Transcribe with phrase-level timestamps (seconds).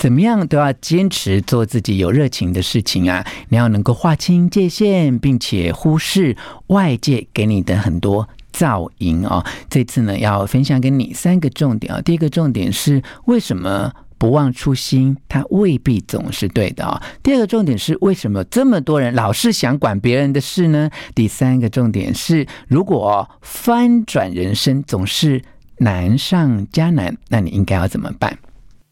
[0.00, 3.22] 怎么样都要坚持做自己有热情的事情啊！
[3.50, 6.34] 你要能够划清界限，并且忽视
[6.68, 9.44] 外界给你的很多噪音啊！
[9.68, 12.00] 这次呢，要分享给你三个重点啊。
[12.00, 17.02] 第一个重点是为什么不忘初心，它未必总是对的啊。
[17.22, 20.88] 第二个重点是为什么这么多人老是想管别人的事呢？
[21.14, 25.42] 第三个重点是，如果翻转人生总是
[25.76, 28.38] 难上加难，那你应该要怎么办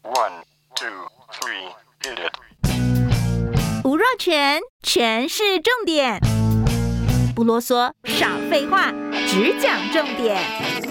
[0.03, 0.38] ？One。
[3.83, 6.19] 吴若全，全是重点，
[7.35, 8.93] 不啰嗦，少废话，
[9.27, 10.88] 只讲重点。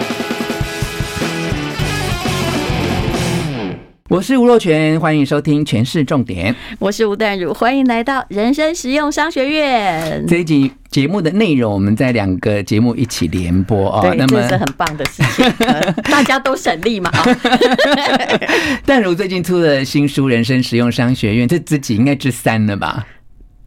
[4.08, 6.50] 我是吴若泉，欢迎收听《全市重点》。
[6.78, 10.24] 我是吴淡如，欢迎来到人生实用商学院。
[10.26, 14.00] 这一集节目的内容，我们在两个节目一起联播哦。
[14.00, 15.44] 对，那么这是很棒的事情，
[16.10, 17.12] 大家都省力嘛。
[18.86, 23.06] 淡如最近出的新书《人生实用商学院》，这自己应该是三了吧？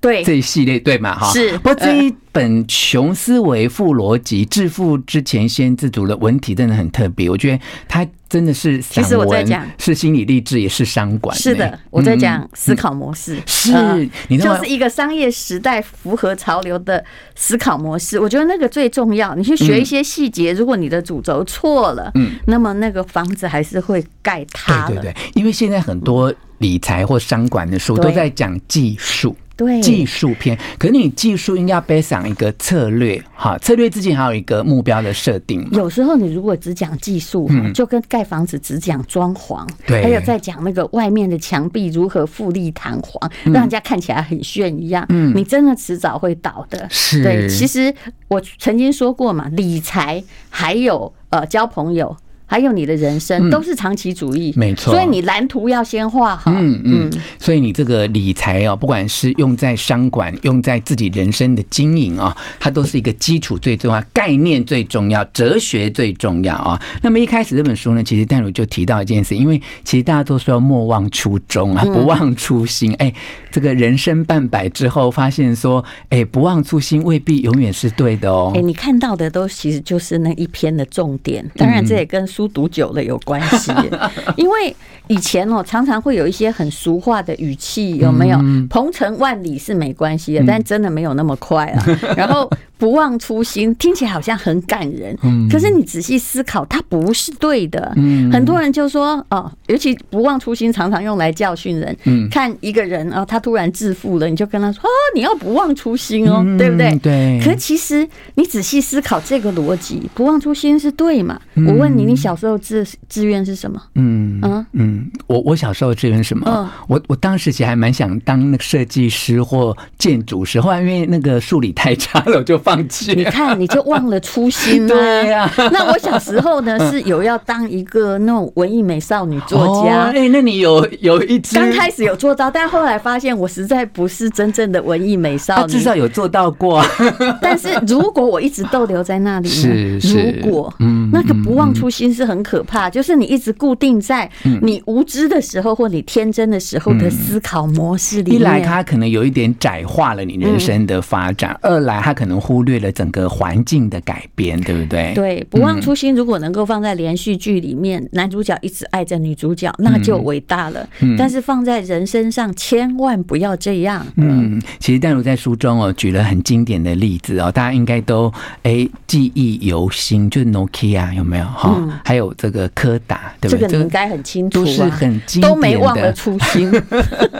[0.01, 1.17] 对，这一系列对嘛？
[1.17, 1.57] 哈，是。
[1.59, 8.05] 不过这一本《穷思维富逻辑：致富之前先自足》的文体真的很特别，我觉得它。
[8.31, 11.35] 真的是其实我在讲是心理励志，也是商管。
[11.37, 17.03] 是的，我在讲思考模式，嗯、是，你就是一个商业时代符合潮流的
[17.35, 18.17] 思考模式。
[18.17, 19.35] 我觉得那个最重要。
[19.35, 24.95] 你去学一些细节，如果你的主轴错了，嗯，那么那个房子还是会盖塌的。
[24.95, 29.35] 对对对，因为现在很多理财或商管的书都在讲技术。
[29.55, 35.67] 对，技术篇，可是你技术应该要背上一个策略，哈，策略之前还有一个目标的设定。
[35.71, 46.87] 有时候你如果只讲技术，就跟盖房子只讲装潢，对，还有在讲那个外面的墙壁如何富丽堂皇，让人家看起来很炫一样，嗯，你真的迟早会倒的。
[46.89, 47.93] 是，对，其实
[48.29, 52.15] 我曾经说过嘛，理财还有呃交朋友。
[52.51, 54.93] 还有你的人生都是长期主义，没错。
[54.93, 56.51] 所以你蓝图要先画好。
[56.51, 57.09] 嗯嗯。
[57.39, 66.77] 所以你这个理财哦，不管是用在商管，用在自己人生的经营啊，它都是一个基础最重要，概念最重要，哲学最重要啊。
[67.01, 72.93] 那么一开始这本书呢，其实淡如就提到一件事，因为其实大家都说莫忘初衷啊，不忘初心。
[72.95, 73.13] 哎，
[73.49, 78.51] 这个人生半百之后，发现说，哎，不忘初心未必永远是对的哦。
[78.53, 82.40] 哎，你看到的都其实就是那一篇的重点，当然这也跟书。
[82.41, 83.71] 都读久了有关系，
[84.35, 84.75] 因为
[85.07, 88.39] 以前哦常常会有一些很俗话的语气，有没有？
[88.67, 91.85] 鹏程万里是没关系的，但真的没有那么快啊。
[92.17, 92.49] 然后。
[92.81, 97.93] 不忘初心，听起来好像很感人，嗯可是你仔细思考，它不是对的。
[97.95, 101.95] 嗯很多人就说哦，尤其不忘初心，常常用来教训人。
[102.05, 106.97] 嗯看一个人啊，他突然致富了，你就跟他说哦，你要不忘初心哦，对不对？
[106.97, 107.39] 对。
[107.45, 111.39] 可其实你仔细思考这个逻辑，不忘初心是对嘛？
[111.67, 113.79] 我问你，你小时候志志愿是什么？
[113.93, 116.67] 嗯嗯嗯，我我小时候志愿什么？
[116.87, 122.70] 我我当时其实还蛮想当那个设计师或建筑师，后来因为那个数理太差了，我就放。
[122.75, 124.87] 你看，你就忘了初心吗？
[124.95, 125.51] 对呀。
[125.71, 130.11] 那我小时候呢，是有要当一个那种文艺美少女作家。
[130.13, 135.73] 哎，那你有有一直刚开始有做到，但后来发现我实在不是真正的文艺美少女。
[135.73, 136.83] 至少有做到过。
[137.41, 139.99] 但是如果我一直逗留在那里呢？
[140.01, 144.29] 如果嗯，那个不忘初心是很可怕，就是你一直固定在
[144.61, 148.39] 你无知的时候或你天真的时候的思考模式里面。
[148.39, 152.60] 一来，它可能有一点窄化了你人生的发展；二来，它可能忽。
[152.61, 155.11] 忽略了整个环境的改变，对不对？
[155.15, 160.87] 对，不忘初心，如果能够放在连续剧里面，男主角一直爱着女主角，那就伟大了。
[161.17, 164.05] 但是放在人身上，千万不要这样。
[164.17, 168.31] 嗯，其实淡如在书中哦举了很经典的例子哦，大家应该都
[168.61, 171.99] 哎记忆犹新，就是 Nokia 有没有哈？
[172.05, 173.61] 还有这个柯达，对不对？
[173.61, 176.71] 这个你应该很清楚，都是很经典的，都没忘了初心，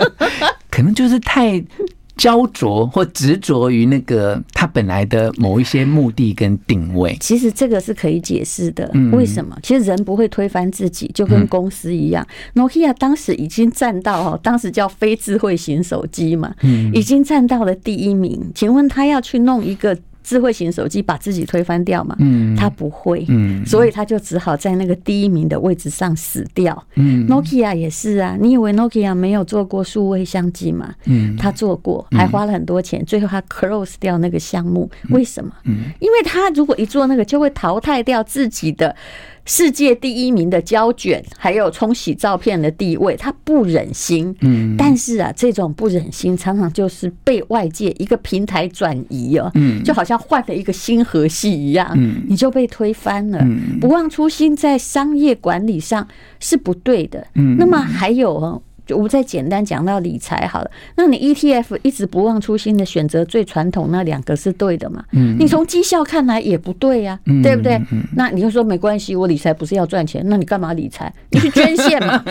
[0.72, 1.64] 可能就是太。
[2.22, 8.88] 焦灼或执着于那个他本来的某一些目的跟定位，其实这个是可以解释的。
[9.12, 9.58] 为什么？
[9.64, 12.24] 其实人不会推翻自己，就跟公司一样。
[12.54, 16.54] Nokia 当时已经占到哦，当时叫非智慧型手机嘛，
[16.94, 18.52] 已经占到了第一名。
[18.54, 22.16] 请问他要去弄一个智慧型手机把自己推翻掉嘛？
[22.20, 26.86] 嗯，他不会，嗯，所以他就只好在那个第一名的位置上死掉。
[26.96, 30.94] 嗯，Nokia 也是啊，你以为 Nokia 没有做过数位相机吗？
[31.06, 35.52] 嗯，他做过，还花了很多钱，最后他 close 掉那个项目，为什么？
[35.66, 38.96] 嗯，因为他如果一做那个，就会淘汰掉自己的。
[39.46, 44.36] 世界第一名的胶卷，还有冲洗照片的地位，他不忍心。
[44.42, 49.52] 嗯，但是啊，这种不忍心常常就是被外界一个平台转移哦。
[49.56, 51.92] 嗯，就好像换了一个新河系一样。
[51.96, 53.40] 嗯，你就被推翻了。
[53.42, 56.08] 嗯，不忘初心在商业管理上
[56.40, 57.26] 是不对的。
[57.36, 58.62] 嗯，那么还有哦。
[58.94, 65.04] 我再简单讲到理财好了，那你 ETF 一直不忘初心的选择最传统那两个是对的嘛？
[65.14, 67.80] 嗯，你从绩效看来也不对呀，对不对？
[68.16, 71.12] 那你就说没关系，我理财不是要赚钱，那你干嘛理财？
[71.30, 72.24] 你去捐献嘛。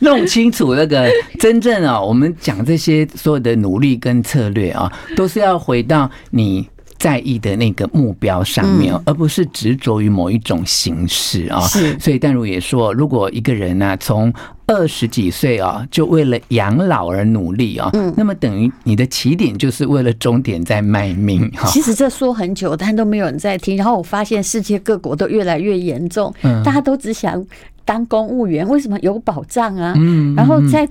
[0.00, 1.10] 弄清楚那个
[1.40, 6.68] 真正啊，我们讲这些所有的努力跟策略啊，都是要回到你。
[6.98, 11.60] 在意的那个目标上面，而不是执着于某一种形式啊。
[11.60, 14.32] 是，所以淡如也说，如果一个人呢，从
[14.66, 21.68] 二十几岁啊，就为了养老而努力啊，嗯，那么等于你的起点就是为了终点在卖命哈。
[21.70, 23.76] 其实这说很久，但都没有人在听。
[23.76, 26.34] 然后我发现世界各国都越来越严重，
[26.64, 27.42] 大家都只想
[27.84, 29.94] 当公务员，为什么有保障啊？
[29.96, 30.88] 嗯，然后在。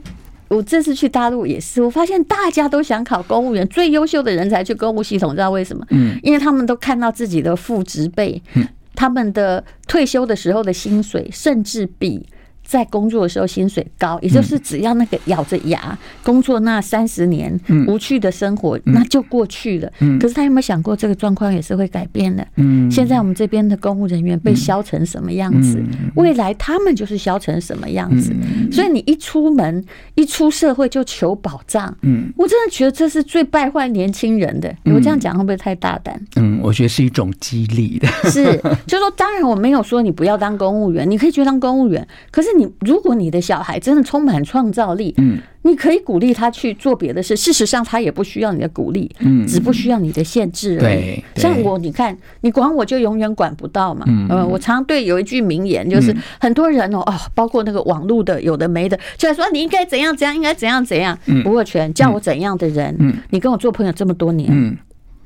[0.49, 5.85] 我这次去大陆也是，我发现大家都想考公务员，最优秀的人才去公务系统，知道为什么？
[5.89, 8.41] 嗯，因为他们都看到自己的父职辈，
[8.95, 12.25] 他们的退休的时候的薪水，甚至比。
[12.67, 19.89] 在工作的时候薪水高，也就是只要那个咬着牙工作那三十年无趣的生活，那就过去了。
[20.19, 22.45] 可是他有没有想过，这个状况也是会改变的？
[22.91, 25.81] 现在我们这边的公务人员被削成什么样子，
[26.15, 28.35] 未来他们就是削成什么样子。
[28.69, 29.81] 所以你一出门
[30.15, 31.95] 一出社会就求保障，
[32.35, 34.75] 我真的觉得这是最败坏年轻人的。
[34.93, 36.21] 我这样讲会不会太大胆？
[36.35, 38.07] 嗯，我觉得是一种激励的。
[38.29, 38.43] 是，
[38.85, 42.56] 就是说，当然我没有说你不要当公务员，你可以去当公务员，可是。
[42.57, 47.35] 你如果你的小孩真的充满创造力，嗯，你可以鼓励他去做别的事。
[47.37, 51.23] 事实上，他也不需要你的鼓励，嗯，只不需要你的限制而已。
[51.35, 54.05] 像我，你看，你管我就永远管不到嘛。
[54.07, 61.17] 嗯，我常常对有一句名言，就是很多人哦，哦，包括那个网络的有的没的，就来说你应该怎样怎样，应该怎样怎样。
[61.43, 64.75] 不握拳叫我怎样的人，嗯，你跟我做朋友这么多年，嗯，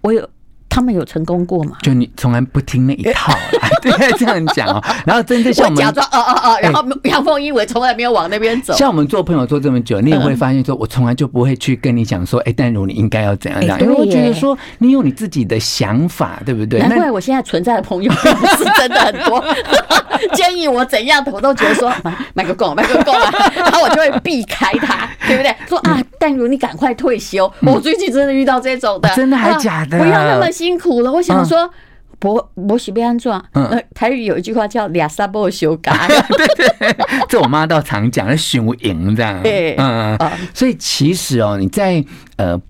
[0.01, 0.27] 我有。
[0.71, 1.75] 他们有成功过吗？
[1.83, 3.33] 就你从来不听那一套，
[3.83, 4.81] 对，这样讲哦。
[5.05, 8.73] 然后真的像我们假装，哦哦哦，然后阳奉阴违，从来没有往那边走。
[8.75, 16.79] 像我们做朋友做这么久，你也会发现说，我从来就不会去跟你讲说，哎，淡如你应该要怎样怎样，因为我觉得说你有你自己的想法，对不对？
[16.79, 19.43] 难怪我现在存在的朋友是真的很多，
[20.33, 25.53] 建议我怎样的我都觉得说买买个够，买个够啊，然后我就会避开他，对不对？
[25.67, 27.51] 说啊，淡如你赶快退休。
[27.61, 29.97] 我最近真的遇到这种的，真的还假的？
[29.97, 30.51] 不要那么。
[30.51, 31.67] 辛苦了，我想说，
[32.19, 33.43] 博博喜被安装。
[33.53, 35.91] 嗯，台语有一句话叫“俩沙波修改”，
[36.29, 36.95] 对对，
[37.27, 39.41] 这我妈倒常讲，修赢这样。
[39.41, 40.31] 对，嗯嗯。
[40.53, 42.03] 所以其实哦，你在
[42.35, 42.61] 呃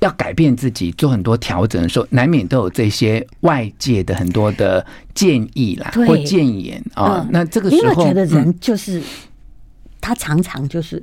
[0.00, 4.84] 要改变自己、做很多调整的时候，难免都有这些外界的很多的
[5.14, 7.26] 建议啦，或建言啊。
[7.30, 9.02] 那这个时候，因为觉得人就是
[10.00, 11.02] 他常常就是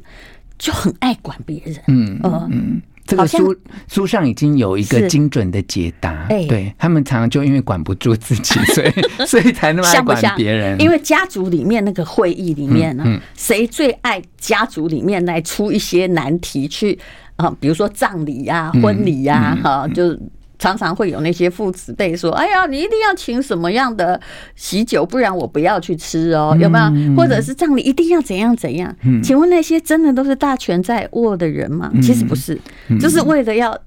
[0.63, 1.75] 就很爱管别人。
[1.87, 2.81] 嗯嗯。
[3.05, 3.53] 这个书
[3.89, 10.79] 书上已经有一个精准的解答，对，他们常常就因为管不住自己， 所以所以才那么爱管别人。
[10.79, 13.03] 因为家族里面那个会议里面呢，
[13.35, 16.97] 谁最爱家族里面来出一些难题去
[17.35, 17.53] 啊？
[17.59, 20.17] 比如说葬礼呀、婚礼呀，哈，就。
[20.63, 24.17] 常常会有那些父子辈说：“哎呀，你一定要请什么样的
[24.55, 27.15] 喜酒，不然我不要去吃哦，有没有？
[27.17, 28.95] 或者是葬礼一定要怎样怎样？
[29.21, 31.91] 请问那些真的都是大权在握的人吗？
[32.01, 32.57] 其实不是，
[32.97, 33.77] 就是为了要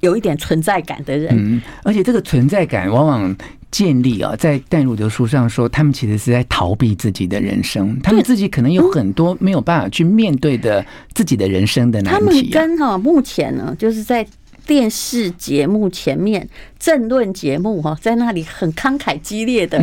[0.00, 1.62] 有一点存在感的人。
[1.82, 3.34] 而且这个存在感往往
[3.70, 12.20] 建立啊，在淡如的书上说，他们其实是在逃避自己的人生，他们自己可能有很多没有办法去面对的自己的人生的难题。
[12.20, 14.26] 他们跟哈目前呢，就是在。
[14.66, 19.78] 电视节目前面政论节目哈，在那里很慷慨激烈的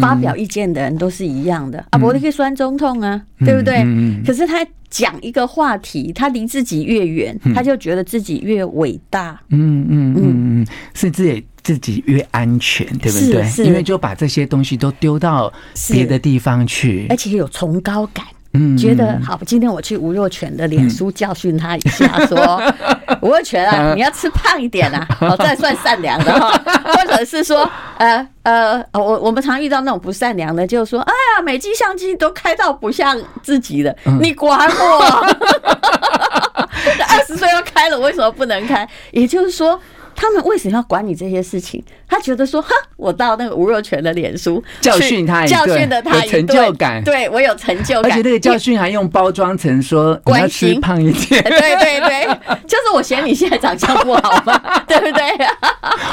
[0.00, 1.84] 发表意见的人都是一样的。
[1.90, 3.84] 阿，伯利克酸中痛啊，对不对？
[4.24, 10.22] 可是他讲一个话题，他离自己越远，他就觉得自己越伟大，嗯嗯嗯
[10.62, 13.66] 嗯，甚至也自己越安全，对不对？
[13.66, 15.52] 因为就把这些东西都丢到
[15.90, 18.24] 别的地方去，而且有崇高感。
[18.54, 19.40] 嗯，觉得好。
[19.46, 22.62] 今天我去吴若权的脸书教训他一下，说
[23.22, 26.50] 吴若权啊，你要吃胖一点啊，哦，这算善良的哈。
[26.92, 27.68] 或者是说，
[27.98, 35.26] 呃呃，我我们常遇到那种不善良的，就是说，哎呀，美机相机都开到不像自己的，你管我？
[37.08, 38.86] 二十岁要开了，为什么不能开？
[39.12, 39.80] 也就是说。
[40.22, 41.82] 他们为什么要管你这些事情？
[42.08, 52.26] 他觉得说，哼，我到那个吴若权的脸书教训他一，教训的他，有成就感，对我有成就感，而且那个教训还用包装成说你要吃胖一点， 对对对，
[52.68, 55.22] 就是我嫌你现在长相不好嘛， 对不对？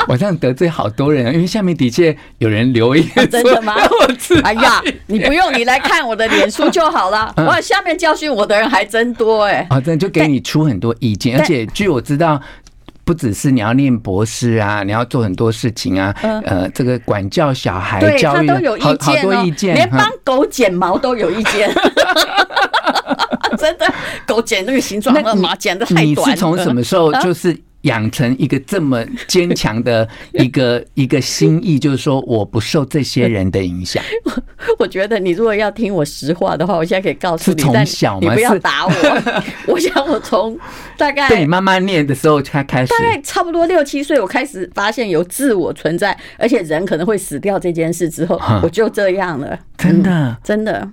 [0.07, 3.75] 我这样得罪好多人，因为下面的确有人留言， 真的吗？
[4.43, 12.41] 哎呀，你不用你来看我的脸书就好了，哇，下面教训我的人还真多哎，啊，真的就给你出很多意见，而且据我知道。
[13.09, 16.15] 不只是你要念博士啊，你要做很多事情啊。
[16.21, 21.73] 呃，这个管教小孩、教育，他都有意见，好多意见，连帮狗剪毛都有意见。
[23.57, 23.91] 真的，
[24.27, 26.05] 狗剪那个形状，那个毛剪的太短。
[26.05, 27.59] 你是从什么时候就是？
[27.81, 34.03] 养成一个这么坚强的 一个一个心意，就是说我不受这些人的影响。
[34.25, 34.31] 我
[34.79, 38.93] 我觉得你如果要听我实话的话，我现在可以告诉你，从小嘛，你不要打我。
[39.67, 40.57] 我想我从
[40.97, 49.57] 大概对你慢慢念的时候才开始，大概差不多六七岁，我开始发现有自我存在，而且人可能会死掉这件事之后，我就这样了。
[49.77, 50.89] 真的，真的。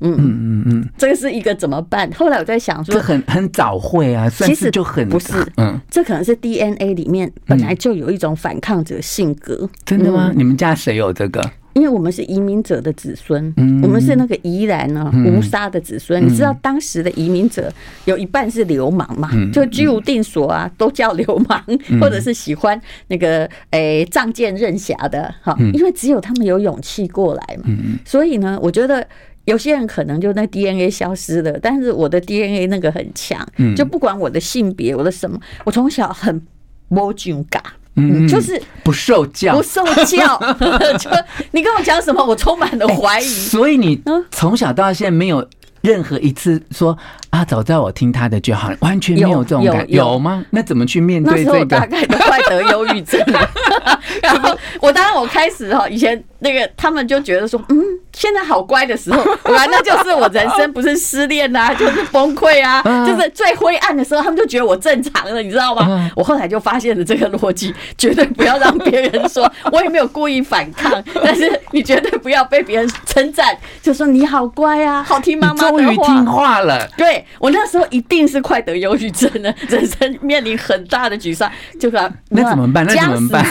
[0.00, 2.10] 嗯嗯嗯嗯，这个是一个怎么办？
[2.12, 9.68] 后来我在想说，这很很早会啊，其实就很不是，嗯，这可能是 DNA 里面本来就有一种反抗者性格。
[9.84, 10.32] 真的吗？
[10.34, 11.50] 你们家谁有这个？
[11.74, 16.24] 因为我们是移民者的子孙，嗯我们是那个宜兰呢无沙的子孙。
[16.26, 17.72] 你知道当时的移民者
[18.04, 19.30] 有一半是流氓嘛？
[19.52, 21.62] 就居无定所啊，都叫流氓，
[22.00, 25.56] 或者是喜欢那个诶仗剑任侠的哈。
[25.72, 27.70] 因为只有他们有勇气过来嘛，
[28.04, 29.06] 所以呢，我觉得。
[29.48, 33.40] 有些人可能就那 DNA 消失了，但是我的 DNA 那个很强，
[33.74, 36.38] 就不管我的性别，我的什么，我从小很
[36.88, 37.62] 没种嘎，
[37.96, 40.38] 嗯，就是不受教，不受教，
[41.00, 41.10] 就
[41.52, 43.24] 你跟我讲什么，我充满了怀疑。
[43.24, 43.98] 所以你
[44.30, 45.48] 从小到现在没有
[45.80, 46.96] 任何一次说
[47.30, 50.44] 啊，早知道我听他的就好了，完全没有这种感觉，有吗？
[50.50, 51.64] 那怎么去面对这个？
[51.64, 53.50] 大概都快得忧郁症了。
[54.22, 57.78] 然后我当然我开始哈，以前那个他们就觉得说，嗯。
[58.14, 66.10] 现在好乖的时候， 完那就是我人生不是失恋啊， 就是崩溃啊，就是最灰暗的时候，他们就觉得我正常了，你知道吗？
[66.16, 76.88] 我后来就发现了这个逻辑，绝对不要让别人说 我也没有故意反抗，但是你绝对不要被别人称赞，就说你好乖啊，好听妈妈的话，终于听话了。
[76.96, 82.84] 对，我那时候一定是快得忧郁症了，人生面临很大的沮丧，就说那怎么办？
[82.84, 83.44] 那怎么办？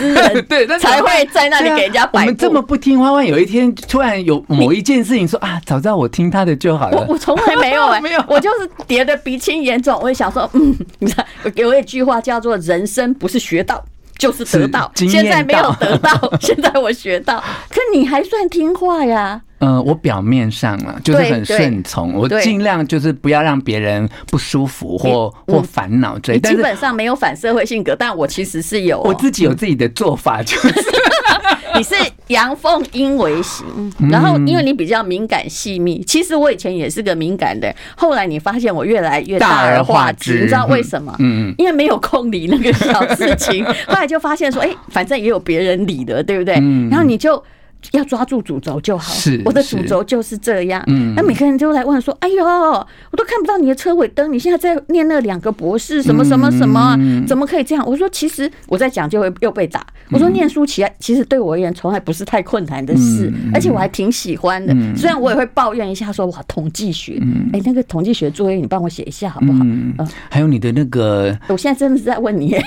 [0.50, 2.20] 对，才会在那里给人家摆。
[2.20, 4.44] 我们这么不听弯弯有一天突然有。
[4.48, 6.98] 某一件事情说啊，早知道我听他的就好了。
[7.08, 10.00] 我我从来没有 哎，没有，我就是叠的鼻青眼肿。
[10.02, 13.84] 我也想说，嗯，你看，有一句话叫做“人生不是学到
[14.18, 17.44] 就是得到”，现在没有得到，现在我学到。
[17.70, 19.42] 可你还算听话呀？
[19.60, 26.18] 嗯，我表面上啊，就是很顺从，我尽量就是不要让别人不舒服或或烦恼。
[26.20, 30.74] 这基本上没有反社会性格，但我其实是有，我自己有自己的做法，就是。
[31.76, 31.94] 你是
[32.28, 33.64] 阳奉阴违型，
[34.10, 41.16] 然后因为你比较敏感细密，其实我以前也是个敏感的，后来你发现我越来越大而化之，你知道为什么？
[41.20, 46.56] 嗯，因为没有空理那个小事情， 后来就发现说，哎，反正也有别人理的，对不对？
[46.90, 47.44] 然后你就。
[47.92, 49.14] 要抓住主轴就好。
[49.14, 50.84] 是，我的主轴就是这样。
[50.88, 64.74] 嗯，那每个人就来问说：“哎呦，我都看不到你的车尾灯，你现在在念那两个博士，什么什么什么，怎么可以这样？”我说：“其实我在讲就会又被打。”我说：“念书起来其实对我而言从来不是太困难的事，而且我还挺喜欢的。
[64.96, 67.22] 虽然我也会抱怨一下说：‘哇，统计学，
[67.54, 69.94] 哎，那个统计学作业你帮我写一下好不好？’嗯，
[70.30, 72.56] 还有你的那个，我现在真的是在问你。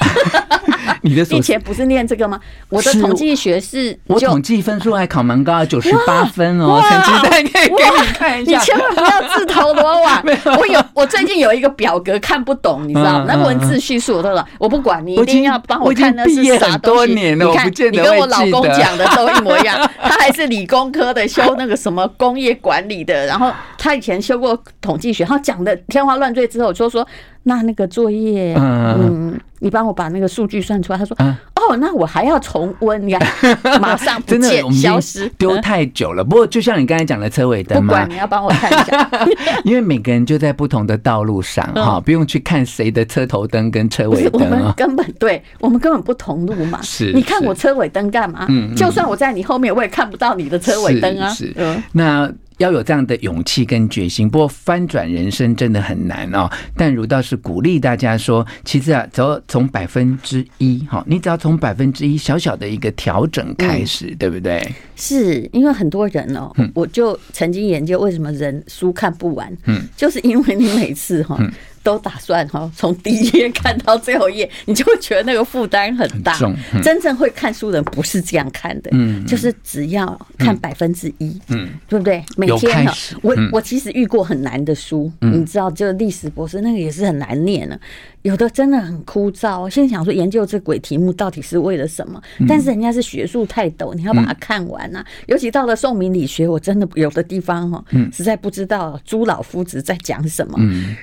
[1.02, 2.38] 你的以前不是念这个吗？
[2.69, 6.80] 我的统计学是，我统计分数还考蛮高，九十八分哦。
[6.88, 8.59] 成绩单可以给你看一下。
[8.59, 10.23] 你千万不要自投罗网。
[10.59, 13.25] 我有，我最近有一个表格看不懂，你知道吗？
[13.26, 17.14] 那文字叙述我都懂，我不管你一定要帮我看那是啥东西。
[17.14, 19.76] 你看，你跟我老公讲的都一模一样。
[20.02, 27.07] 他还是理工科的，修那个什么工业管理的，然后他以前修过统计学，他讲的天花乱坠之后，就说。
[27.44, 30.99] 那那个作业，嗯，你帮我把那个数据算出来。
[30.99, 36.23] 他说，哦，那我还要重温，你看， 马上不见消失，丢太久了。
[36.23, 39.11] 不过，就像你刚才讲的车尾灯嘛，不管你要帮我看一下，
[39.64, 46.80] 因为每个人就在不同的道路上哈，不用去看谁的车头灯跟车尾灯，我们根本对我们根本不同路嘛。
[46.82, 48.44] 是，你看我车尾灯干嘛？
[48.50, 51.30] 嗯，就算我在你后面，我也看不到你的车尾灯啊。
[51.30, 52.30] 是，嗯，那。
[52.61, 56.49] 要有这样的勇气跟决心，不过翻转人生真的很难哦。
[56.76, 64.62] 但如倒是鼓励大家说，其实啊，只要从百分之一哈，你只要从百分之一小小的一个调整开始，嗯、对不对？
[64.95, 71.38] 是因为很多人哦，我就曾经研究为什么人书看不完，嗯，就是因为你每次哈。
[71.82, 76.38] 都打算哈，从第一页看到最后一页，你就会觉得那个负担很大。
[76.42, 82.22] 嗯、真正会看书的人不是这样看的，嗯，就是只要看百分之一，嗯，对不对？
[82.37, 87.78] 每天哈，我我其实遇过很难的书，嗯、你知道，就历史博士那个也是很难念的。
[88.22, 92.20] 有的真的很枯燥，现在想说研究这鬼题目到底是为了什么？
[92.46, 95.04] 但是人家是学术泰斗，你要把它看完啊。
[95.26, 100.58] 尤其到了宋明理学，我真的有的地方哈，实在不知道朱老夫子在讲什么。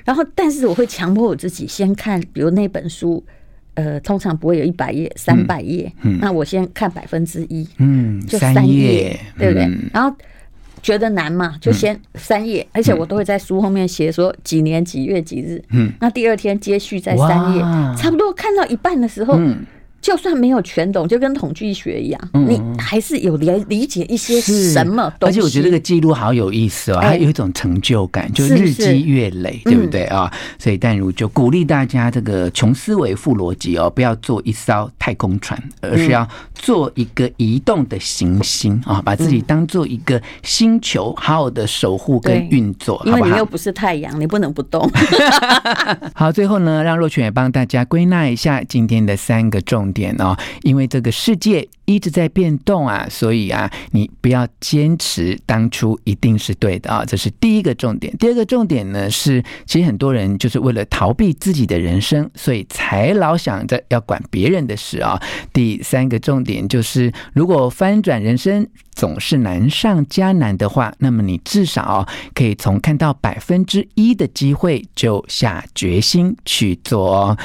[0.05, 3.23] 然后，但是我会强迫我自己先看，比如那本书，
[3.73, 9.67] 呃，通常不会有一百页、三百页，那我先看百分之一，嗯，就三页，对不对？
[9.91, 10.15] 然后。
[10.87, 15.61] 觉得难嘛，就先三页，而且我都会在书后面写说几年几月几日。
[15.71, 17.61] 嗯，那第二天接续在三页，
[17.97, 19.37] 差不多看到一半的时候。
[20.07, 25.37] 就算没有全懂，就跟统计学一样，你还是有理理解一些什么东西。
[25.37, 30.31] 而且我觉得这个记录好有意思哦，还有一种成就感，就日积月累，对不对啊？
[30.57, 44.89] 所以淡如就鼓励大家这个穷思维、富逻辑哦，不要做一艘太空船，而是要做一个移动的行星啊，把自己当做一个星球，好好的守护跟运作，因为你又不是太阳，你不能不动。
[46.15, 58.15] 好，最后呢，让若泉也帮大家归纳一下今天的三个重点点哦，因为这个世界一直在变动啊，所以啊，你不要坚持当初一定是对的啊，这是第一个重点。
[58.17, 65.19] 第二个重点呢是，其实很多人就是为了逃避自己的人生，所以才老想着要管别人的事啊。
[65.51, 77.35] 第三个重点就是，如果翻转人生总是难上加难的话，那么你至少可以从看到百分之一的机会就下决心去做。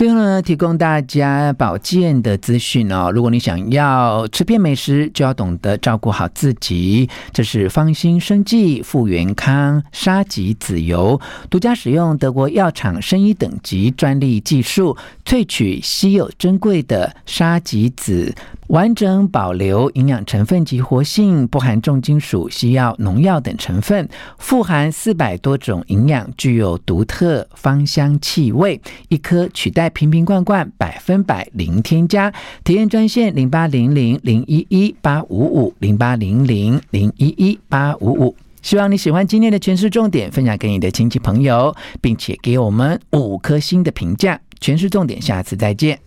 [0.00, 3.10] 最后呢，提供大家保健的资讯哦。
[3.12, 7.06] 如果你想要吃遍美食，就要懂得照顾好自己。
[7.34, 18.34] 这是芳心生技复原康沙棘籽油，独家使用德国药厂生医等级专利技术，萃取稀有珍贵的沙棘籽。
[18.70, 24.08] 完整保留营养成分及活性，不含重金属、西药、农药等成分，
[24.38, 28.80] 富含四百多种营养，具有独特芳香气味。
[29.08, 32.32] 一颗取代瓶瓶罐罐，百分百零添加。
[32.62, 38.36] 体验专线零八零零零一一八五五零八零零零一一八五五。
[38.62, 44.40] 希望你喜欢今天的权式重点，分享给你的亲戚朋友，并且给我们五颗星的评价。
[44.60, 45.98] 权式重点，下次再见。